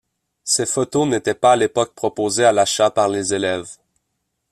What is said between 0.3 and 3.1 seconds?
Ces photos n'étaient pas à l'époque proposées à l'achat par